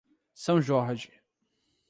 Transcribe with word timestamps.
São 0.33 0.59
Jorge 0.59 1.13